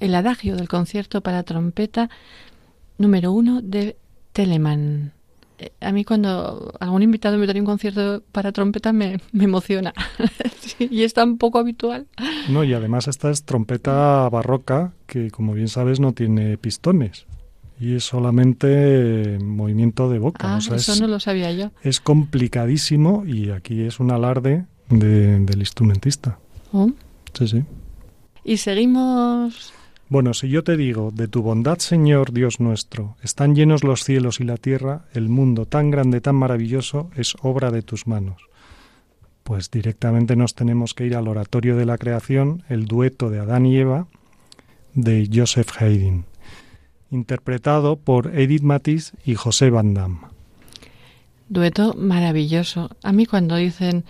el 0.00 0.14
adagio 0.16 0.56
del 0.56 0.68
concierto 0.68 1.20
para 1.20 1.44
trompeta 1.44 2.10
número 2.98 3.30
uno 3.30 3.62
de 3.62 3.96
Telemann. 4.32 5.12
Eh, 5.60 5.70
A 5.80 5.92
mí 5.92 6.04
cuando 6.04 6.74
algún 6.80 7.02
invitado 7.04 7.38
me 7.38 7.46
trae 7.46 7.60
un 7.60 7.66
concierto 7.66 8.22
para 8.32 8.50
trompeta 8.50 8.92
me, 8.92 9.20
me 9.32 9.44
emociona. 9.44 9.92
Y 10.78 11.02
es 11.02 11.12
tan 11.12 11.36
poco 11.36 11.58
habitual. 11.58 12.06
No, 12.48 12.64
y 12.64 12.72
además 12.72 13.06
esta 13.06 13.30
es 13.30 13.44
trompeta 13.44 14.26
barroca 14.30 14.94
que, 15.06 15.30
como 15.30 15.52
bien 15.52 15.68
sabes, 15.68 16.00
no 16.00 16.14
tiene 16.14 16.56
pistones. 16.56 17.26
Y 17.78 17.96
es 17.96 18.04
solamente 18.04 19.38
movimiento 19.44 20.08
de 20.08 20.18
boca. 20.18 20.54
Ah, 20.54 20.56
o 20.56 20.60
sea, 20.62 20.76
eso 20.76 20.94
es, 20.94 21.00
no 21.02 21.06
lo 21.06 21.20
sabía 21.20 21.52
yo. 21.52 21.70
es 21.82 22.00
complicadísimo 22.00 23.24
y 23.26 23.50
aquí 23.50 23.82
es 23.82 24.00
un 24.00 24.10
alarde 24.10 24.64
de- 24.88 25.40
del 25.40 25.58
instrumentista. 25.60 26.38
Oh, 26.72 26.90
Sí, 27.34 27.48
sí. 27.48 27.64
Y 28.44 28.56
seguimos... 28.56 29.72
Bueno, 30.08 30.34
si 30.34 30.48
yo 30.48 30.64
te 30.64 30.76
digo, 30.76 31.12
de 31.12 31.28
tu 31.28 31.42
bondad, 31.42 31.78
Señor 31.78 32.32
Dios 32.32 32.58
nuestro, 32.58 33.16
están 33.22 33.54
llenos 33.54 33.84
los 33.84 34.02
cielos 34.02 34.40
y 34.40 34.44
la 34.44 34.56
tierra, 34.56 35.04
el 35.12 35.28
mundo 35.28 35.66
tan 35.66 35.90
grande, 35.90 36.20
tan 36.20 36.34
maravilloso, 36.34 37.10
es 37.14 37.36
obra 37.42 37.70
de 37.70 37.82
tus 37.82 38.08
manos. 38.08 38.42
Pues 39.44 39.70
directamente 39.70 40.34
nos 40.34 40.56
tenemos 40.56 40.94
que 40.94 41.06
ir 41.06 41.14
al 41.14 41.28
oratorio 41.28 41.76
de 41.76 41.86
la 41.86 41.96
creación, 41.96 42.64
el 42.68 42.86
dueto 42.86 43.30
de 43.30 43.38
Adán 43.38 43.66
y 43.66 43.76
Eva, 43.76 44.08
de 44.94 45.28
Joseph 45.32 45.70
Haydn, 45.80 46.24
interpretado 47.12 47.96
por 47.96 48.36
Edith 48.36 48.62
Matisse 48.62 49.12
y 49.24 49.36
José 49.36 49.70
Van 49.70 49.94
Damme. 49.94 50.20
Dueto 51.48 51.94
maravilloso. 51.94 52.90
A 53.02 53.12
mí 53.12 53.26
cuando 53.26 53.56
dicen 53.56 54.04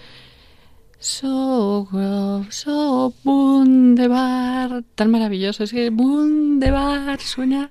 So 1.01 1.89
grow, 1.91 2.45
so 2.51 3.15
wunderbar, 3.25 4.85
tan 4.95 5.11
maravilloso, 5.11 5.65
es 5.65 5.73
que 5.73 5.89
wunderbar 5.89 7.19
suena, 7.21 7.71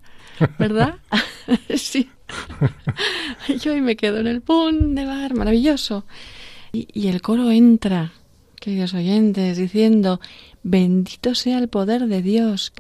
¿verdad? 0.58 0.96
sí. 1.76 2.10
Yo 3.62 3.74
ahí 3.74 3.82
me 3.82 3.96
quedo 3.96 4.20
en 4.20 4.28
el 4.28 4.44
wunderbar, 4.48 5.36
maravilloso. 5.36 6.06
Y, 6.72 6.88
y 6.92 7.08
el 7.08 7.22
coro 7.22 7.52
entra, 7.52 8.14
queridos 8.60 8.96
oyentes, 8.96 9.58
diciendo, 9.58 10.20
bendito 10.64 11.36
sea 11.36 11.60
el 11.60 11.68
poder 11.68 12.08
de 12.08 12.24
Dios, 12.24 12.74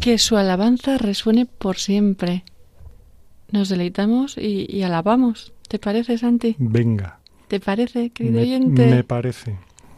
que 0.00 0.18
su 0.18 0.36
alabanza 0.36 0.98
resuene 0.98 1.46
por 1.46 1.78
siempre. 1.78 2.44
Nos 3.52 3.68
deleitamos 3.68 4.36
y, 4.36 4.66
y 4.68 4.82
alabamos. 4.82 5.52
¿Te 5.68 5.78
parece, 5.78 6.18
Santi? 6.18 6.56
Venga, 6.58 7.20
¿Te 7.48 7.60
parece, 7.60 8.10
querido 8.10 8.36
me, 8.36 8.42
oyente? 8.42 8.86
me 8.86 9.04
parece. 9.04 9.56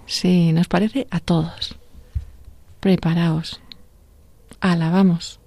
Sí, 0.08 0.52
nos 0.54 0.68
parece 0.68 1.06
a 1.10 1.20
todos. 1.20 1.76
Preparaos. 2.80 3.60
Alabamos. 4.58 5.38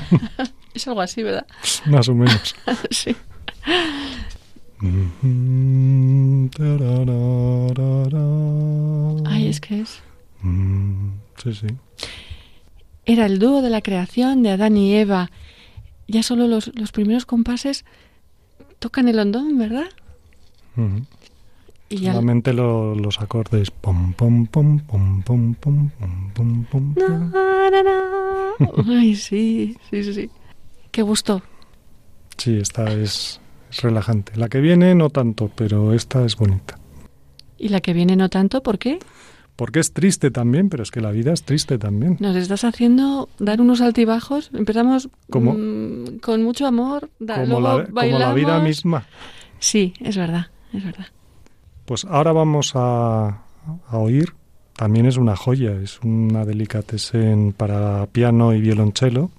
es 0.74 0.88
algo 0.88 1.00
así, 1.00 1.22
¿verdad? 1.22 1.46
Más 1.86 2.08
o 2.08 2.14
menos. 2.14 2.54
sí. 2.90 3.14
Ay, 9.26 9.48
es 9.48 9.60
que 9.60 9.80
es. 9.80 10.00
Mm, 10.42 11.08
sí, 11.42 11.54
sí. 11.54 11.66
Era 13.06 13.26
el 13.26 13.38
dúo 13.38 13.62
de 13.62 13.70
la 13.70 13.82
creación 13.82 14.42
de 14.42 14.50
Adán 14.50 14.76
y 14.76 14.94
Eva. 14.94 15.30
Ya 16.06 16.22
solo 16.22 16.46
los, 16.46 16.70
los 16.74 16.92
primeros 16.92 17.26
compases 17.26 17.84
tocan 18.78 19.08
el 19.08 19.18
hondón, 19.18 19.58
¿verdad? 19.58 19.86
Ujú. 20.76 21.02
Y 21.88 21.98
ya- 21.98 22.12
Solamente 22.12 22.52
lo- 22.52 22.94
los 22.94 23.20
acordes. 23.20 23.70
Pom, 23.70 24.12
pom, 24.14 24.46
pom, 24.46 24.78
pom, 24.80 25.22
pom, 25.22 25.54
pom, 25.54 25.90
pom, 25.90 26.30
pom, 26.34 26.64
pom, 26.64 26.94
Na, 26.96 27.06
pom. 27.06 27.30
na, 27.70 27.82
na. 27.82 28.13
Ay, 28.88 29.14
sí, 29.16 29.76
sí, 29.90 30.12
sí. 30.14 30.30
Qué 30.90 31.02
gusto. 31.02 31.42
Sí, 32.36 32.56
esta 32.58 32.92
es, 32.92 33.40
es 33.70 33.82
relajante. 33.82 34.36
La 34.36 34.48
que 34.48 34.60
viene 34.60 34.94
no 34.94 35.10
tanto, 35.10 35.50
pero 35.54 35.92
esta 35.92 36.24
es 36.24 36.36
bonita. 36.36 36.78
Y 37.58 37.68
la 37.68 37.80
que 37.80 37.92
viene 37.92 38.16
no 38.16 38.28
tanto, 38.28 38.62
¿por 38.62 38.78
qué? 38.78 38.98
Porque 39.56 39.78
es 39.78 39.92
triste 39.92 40.32
también, 40.32 40.68
pero 40.68 40.82
es 40.82 40.90
que 40.90 41.00
la 41.00 41.12
vida 41.12 41.32
es 41.32 41.44
triste 41.44 41.78
también. 41.78 42.16
Nos 42.18 42.34
estás 42.34 42.64
haciendo 42.64 43.28
dar 43.38 43.60
unos 43.60 43.80
altibajos. 43.80 44.50
Empezamos 44.52 45.08
mm, 45.28 46.16
con 46.20 46.42
mucho 46.42 46.66
amor, 46.66 47.10
da- 47.20 47.36
Como 47.36 47.60
luego 47.60 47.78
la, 47.78 47.86
como 47.86 48.18
la 48.18 48.32
vida 48.34 48.58
misma. 48.58 49.06
Sí, 49.60 49.94
es 50.00 50.16
verdad, 50.16 50.48
es 50.72 50.84
verdad. 50.84 51.06
Pues 51.84 52.04
ahora 52.04 52.32
vamos 52.32 52.72
a, 52.74 53.44
a 53.88 53.98
oír. 53.98 54.34
También 54.76 55.06
es 55.06 55.16
una 55.16 55.36
joya, 55.36 55.72
es 55.80 56.00
una 56.00 56.44
delicatessen 56.44 57.52
para 57.52 58.06
piano 58.06 58.54
y 58.54 58.60
violonchelo. 58.60 59.30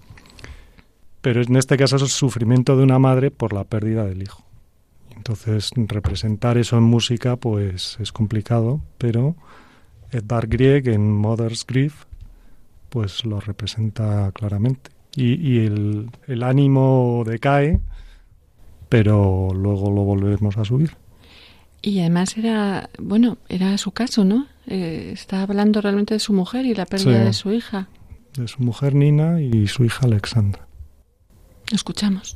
Pero 1.22 1.42
en 1.42 1.56
este 1.56 1.78
caso 1.78 1.96
es 1.98 2.04
el 2.04 2.10
sufrimiento 2.10 2.78
de 2.78 2.84
una 2.84 3.00
madre 3.00 3.32
por 3.32 3.52
la 3.52 3.64
pérdida 3.64 4.06
del 4.06 4.22
hijo. 4.22 4.44
Entonces, 5.16 5.72
representar 5.76 6.58
eso 6.58 6.78
en 6.78 6.84
música, 6.84 7.36
pues 7.36 7.98
es 8.00 8.12
complicado, 8.12 8.80
pero 8.98 9.36
Edvard 10.12 10.48
Grieg 10.48 10.88
en 10.88 11.12
Mother's 11.12 11.66
Grief, 11.66 12.06
pues 12.90 13.26
lo 13.26 13.40
representa 13.40 14.32
claramente. 14.34 14.92
Y, 15.16 15.34
y 15.34 15.66
el, 15.66 16.12
el 16.28 16.44
ánimo 16.44 17.24
decae, 17.26 17.80
pero 18.88 19.50
luego 19.54 19.90
lo 19.90 20.04
volvemos 20.04 20.58
a 20.58 20.66
subir. 20.66 20.92
Y 21.82 22.00
además 22.00 22.38
era, 22.38 22.90
bueno, 23.00 23.38
era 23.50 23.78
su 23.78 23.92
caso, 23.92 24.24
¿no? 24.26 24.48
Eh, 24.68 25.11
está 25.13 25.43
hablando 25.43 25.82
realmente 25.82 26.13
de 26.16 26.20
su 26.20 26.34
mujer 26.34 26.66
y 26.66 26.74
la 26.74 26.86
pérdida 26.86 27.20
Sí. 27.20 27.26
de 27.26 27.34
su 27.34 27.51
hija. 27.51 27.88
de 28.38 28.47
su 28.49 28.61
mujer 28.63 28.93
Nina 28.95 29.39
y 29.41 29.68
su 29.68 29.86
hija 29.86 30.05
Alexandra. 30.05 30.68
Escuchamos. 31.72 32.36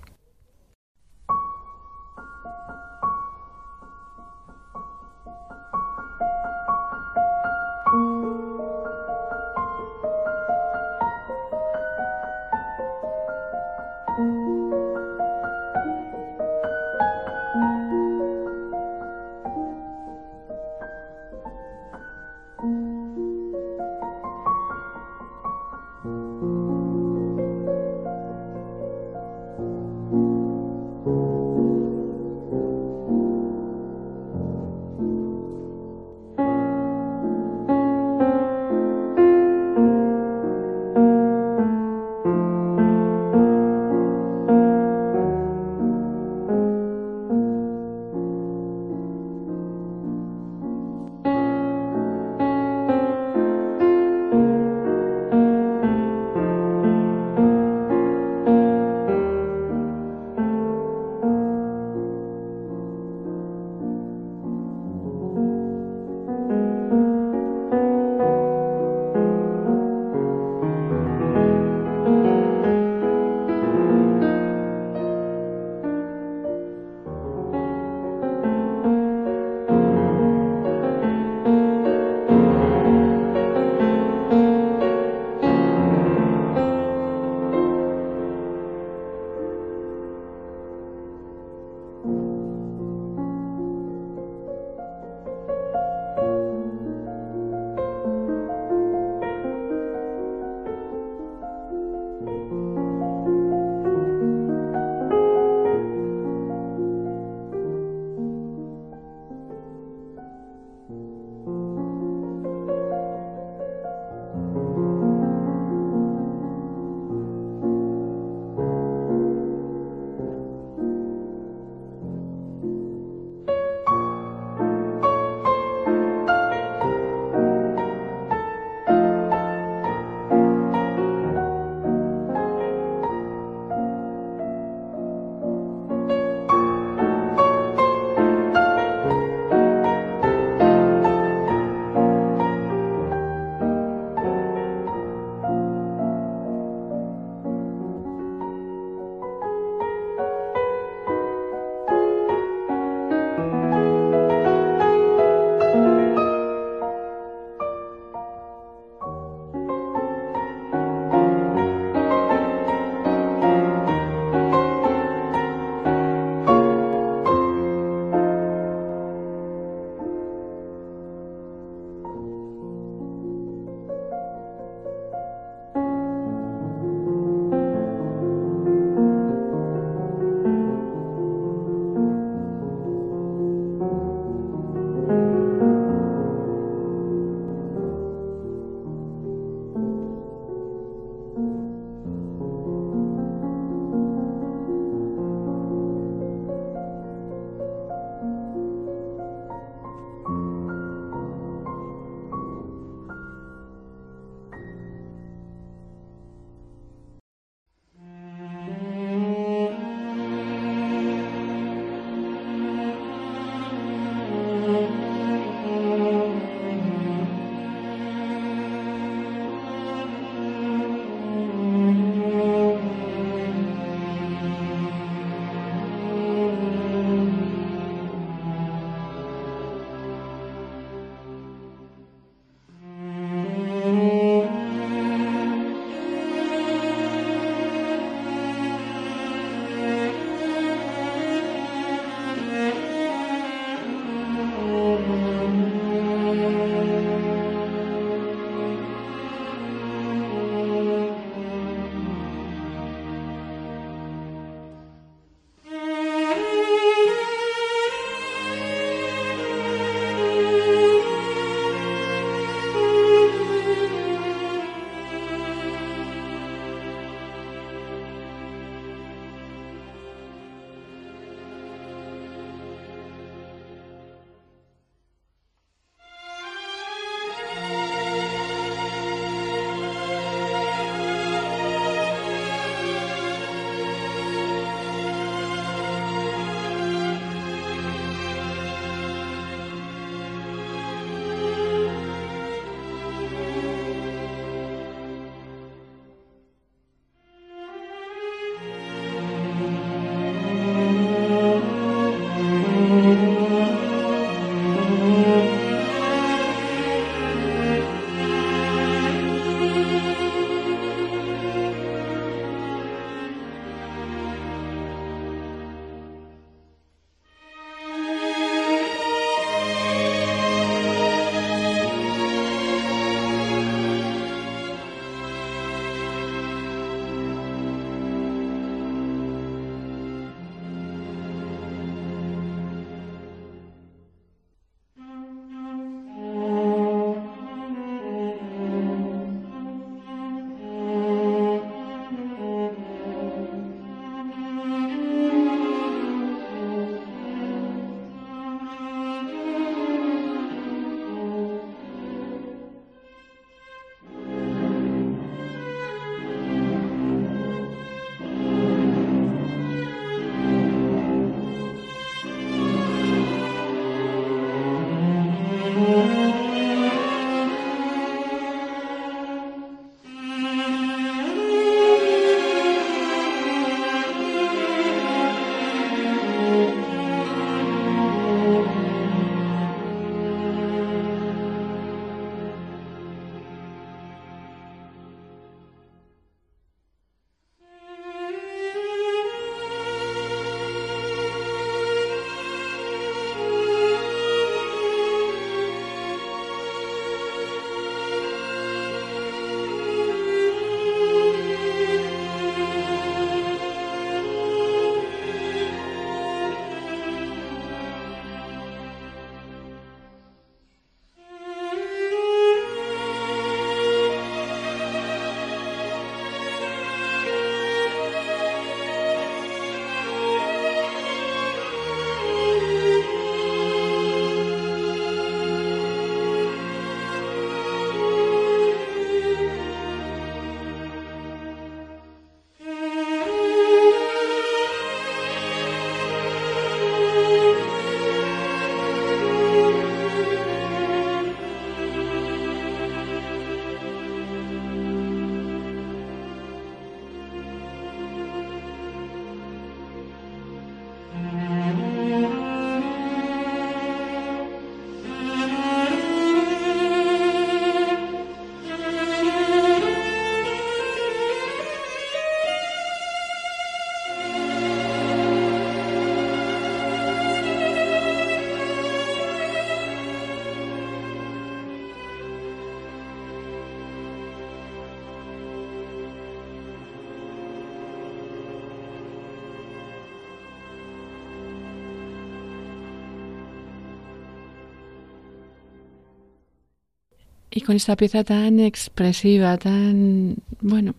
Con 487.70 487.76
esta 487.76 487.96
pieza 487.96 488.24
tan 488.24 488.60
expresiva, 488.60 489.56
tan... 489.60 490.38
bueno, 490.60 490.96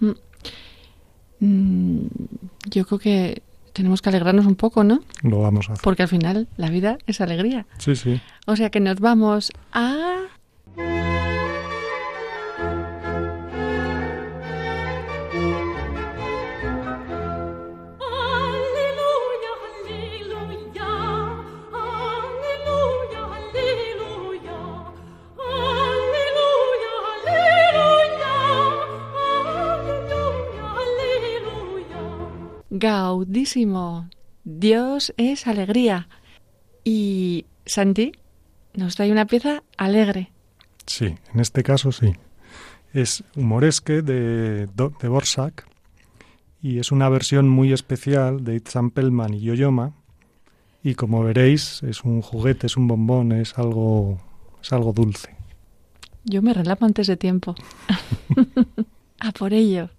mm, 0.00 0.12
mm, 1.40 2.06
yo 2.70 2.86
creo 2.86 2.98
que 2.98 3.42
tenemos 3.74 4.00
que 4.00 4.08
alegrarnos 4.08 4.46
un 4.46 4.54
poco, 4.54 4.84
¿no? 4.84 5.00
Lo 5.22 5.42
vamos 5.42 5.68
a 5.68 5.74
hacer. 5.74 5.84
Porque 5.84 6.00
al 6.00 6.08
final 6.08 6.48
la 6.56 6.70
vida 6.70 6.96
es 7.06 7.20
alegría. 7.20 7.66
Sí, 7.76 7.94
sí. 7.94 8.22
O 8.46 8.56
sea 8.56 8.70
que 8.70 8.80
nos 8.80 9.00
vamos 9.00 9.52
a... 9.74 10.16
Gaudísimo. 33.44 34.08
Dios 34.44 35.12
es 35.18 35.46
alegría. 35.46 36.08
Y 36.82 37.44
Santi 37.66 38.12
nos 38.72 38.96
trae 38.96 39.12
una 39.12 39.26
pieza 39.26 39.62
alegre. 39.76 40.32
Sí, 40.86 41.14
en 41.34 41.40
este 41.40 41.62
caso 41.62 41.92
sí. 41.92 42.14
Es 42.94 43.22
Humoresque 43.36 44.00
de, 44.00 44.66
de 44.66 45.08
Borsak 45.08 45.66
y 46.62 46.78
es 46.78 46.90
una 46.90 47.10
versión 47.10 47.50
muy 47.50 47.74
especial 47.74 48.44
de 48.44 48.56
Itzan 48.56 48.90
Pelman 48.90 49.34
y 49.34 49.40
Yoyoma. 49.40 49.92
Y 50.82 50.94
como 50.94 51.22
veréis, 51.22 51.82
es 51.82 52.02
un 52.02 52.22
juguete, 52.22 52.66
es 52.66 52.78
un 52.78 52.88
bombón, 52.88 53.32
es 53.32 53.58
algo, 53.58 54.18
es 54.62 54.72
algo 54.72 54.94
dulce. 54.94 55.36
Yo 56.24 56.40
me 56.40 56.54
relapo 56.54 56.86
antes 56.86 57.08
de 57.08 57.18
tiempo. 57.18 57.54
A 59.20 59.32
por 59.32 59.52
ello. 59.52 59.90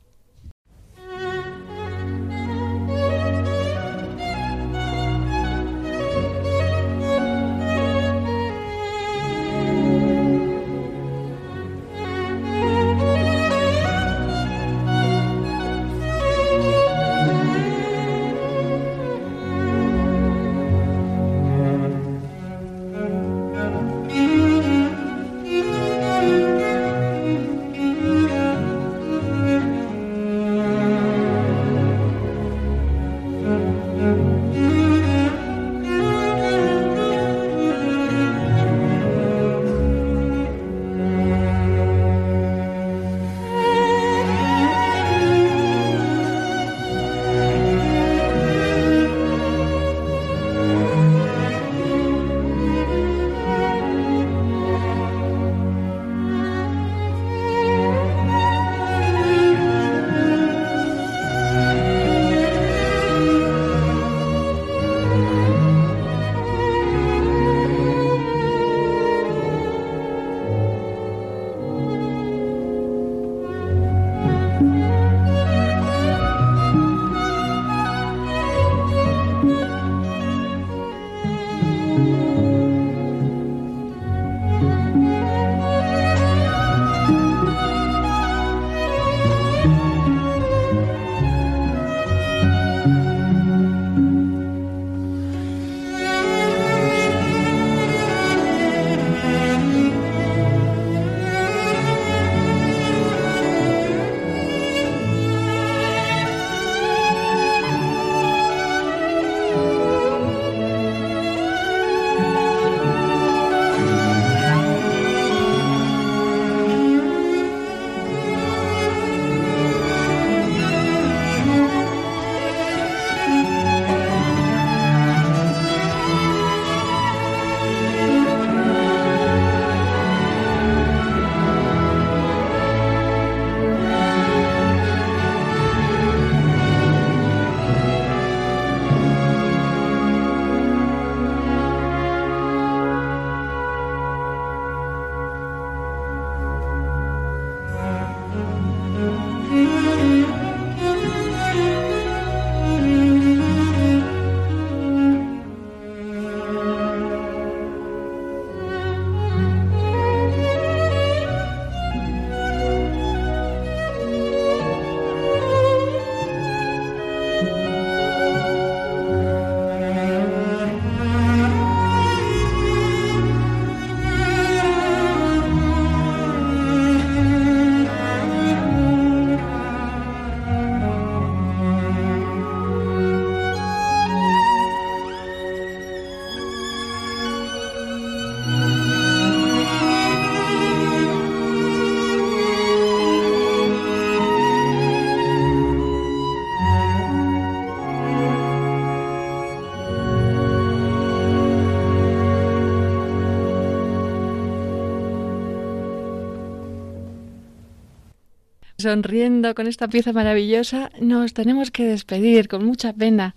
Sonriendo 208.86 209.56
con 209.56 209.66
esta 209.66 209.88
pieza 209.88 210.14
maravillosa, 210.14 210.92
nos 211.02 211.34
tenemos 211.34 211.72
que 211.72 211.86
despedir 211.86 212.48
con 212.48 212.64
mucha 212.64 212.94
pena. 212.94 213.36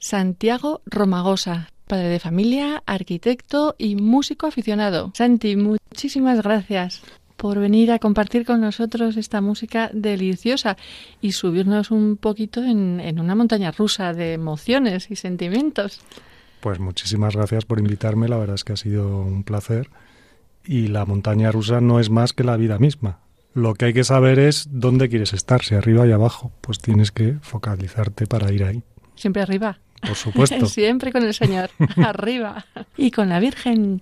Santiago 0.00 0.82
Romagosa, 0.84 1.70
padre 1.86 2.08
de 2.08 2.18
familia, 2.18 2.82
arquitecto 2.86 3.76
y 3.78 3.94
músico 3.94 4.48
aficionado. 4.48 5.12
Santi, 5.14 5.54
muchísimas 5.54 6.42
gracias 6.42 7.02
por 7.36 7.60
venir 7.60 7.92
a 7.92 8.00
compartir 8.00 8.44
con 8.44 8.60
nosotros 8.60 9.16
esta 9.16 9.40
música 9.40 9.92
deliciosa 9.94 10.76
y 11.20 11.30
subirnos 11.32 11.92
un 11.92 12.16
poquito 12.16 12.64
en, 12.64 12.98
en 12.98 13.20
una 13.20 13.36
montaña 13.36 13.70
rusa 13.70 14.12
de 14.12 14.32
emociones 14.32 15.08
y 15.08 15.14
sentimientos. 15.14 16.00
Pues 16.58 16.80
muchísimas 16.80 17.36
gracias 17.36 17.64
por 17.64 17.78
invitarme, 17.78 18.26
la 18.26 18.38
verdad 18.38 18.56
es 18.56 18.64
que 18.64 18.72
ha 18.72 18.76
sido 18.76 19.20
un 19.20 19.44
placer 19.44 19.88
y 20.64 20.88
la 20.88 21.06
montaña 21.06 21.52
rusa 21.52 21.80
no 21.80 22.00
es 22.00 22.10
más 22.10 22.32
que 22.32 22.42
la 22.42 22.56
vida 22.56 22.80
misma. 22.80 23.20
Lo 23.54 23.74
que 23.74 23.86
hay 23.86 23.92
que 23.92 24.04
saber 24.04 24.38
es 24.38 24.68
dónde 24.70 25.08
quieres 25.08 25.32
estar, 25.32 25.62
si 25.62 25.74
arriba 25.74 26.06
y 26.06 26.12
abajo, 26.12 26.52
pues 26.60 26.78
tienes 26.78 27.10
que 27.10 27.34
focalizarte 27.42 28.26
para 28.26 28.52
ir 28.52 28.64
ahí. 28.64 28.82
Siempre 29.16 29.42
arriba. 29.42 29.78
Por 30.00 30.14
supuesto. 30.14 30.66
Siempre 30.66 31.12
con 31.12 31.24
el 31.24 31.34
Señor, 31.34 31.70
arriba. 31.96 32.64
Y 32.96 33.10
con 33.10 33.28
la 33.28 33.40
Virgen. 33.40 34.00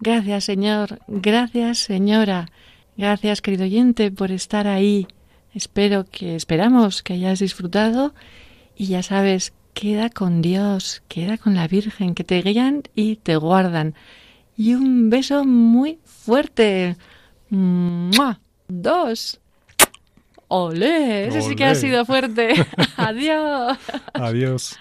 Gracias, 0.00 0.44
Señor. 0.44 1.00
Gracias, 1.08 1.78
Señora. 1.78 2.50
Gracias, 2.96 3.42
querido 3.42 3.64
oyente, 3.64 4.12
por 4.12 4.30
estar 4.30 4.68
ahí. 4.68 5.08
Espero 5.52 6.04
que, 6.04 6.36
esperamos 6.36 7.02
que 7.02 7.14
hayas 7.14 7.40
disfrutado 7.40 8.14
y 8.76 8.86
ya 8.86 9.02
sabes, 9.02 9.52
queda 9.72 10.10
con 10.10 10.42
Dios, 10.42 11.02
queda 11.08 11.36
con 11.38 11.54
la 11.54 11.68
Virgen, 11.68 12.14
que 12.14 12.24
te 12.24 12.40
guían 12.42 12.82
y 12.94 13.16
te 13.16 13.36
guardan. 13.36 13.94
Y 14.56 14.74
un 14.74 15.10
beso 15.10 15.44
muy 15.44 15.98
fuerte. 16.04 16.96
¡Mua! 17.50 18.40
Dos. 18.68 19.40
¡Olé! 20.48 21.28
Ese 21.28 21.42
sí 21.42 21.56
que 21.56 21.64
ha 21.64 21.74
sido 21.74 22.04
fuerte. 22.04 22.54
Adiós. 22.96 23.78
Adiós. 24.12 24.78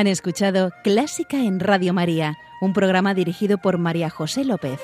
Han 0.00 0.06
escuchado 0.06 0.72
Clásica 0.82 1.36
en 1.36 1.60
Radio 1.60 1.92
María, 1.92 2.38
un 2.60 2.72
programa 2.72 3.14
dirigido 3.14 3.58
por 3.58 3.78
María 3.78 4.10
José 4.10 4.44
López. 4.44 4.78